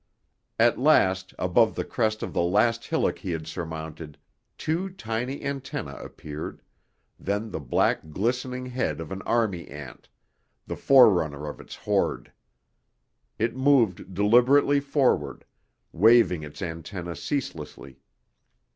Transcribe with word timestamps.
At 0.57 0.79
last, 0.79 1.35
above 1.37 1.75
the 1.75 1.83
crest 1.85 2.23
of 2.23 2.33
the 2.33 2.41
last 2.41 2.85
hillock 2.85 3.19
he 3.19 3.29
had 3.29 3.45
surmounted, 3.45 4.17
two 4.57 4.89
tiny 4.89 5.43
antennae 5.43 5.91
appeared, 5.95 6.63
then 7.19 7.51
the 7.51 7.59
black 7.59 8.09
glistening 8.09 8.65
head 8.65 8.99
of 8.99 9.11
an 9.11 9.21
army 9.27 9.67
ant, 9.67 10.09
the 10.65 10.75
forerunner 10.75 11.47
of 11.47 11.59
its 11.59 11.75
horde. 11.75 12.31
It 13.37 13.55
moved 13.55 14.15
deliberately 14.15 14.79
forward, 14.79 15.45
waving 15.93 16.41
its 16.41 16.63
antennae 16.63 17.13
ceaselessly. 17.13 17.99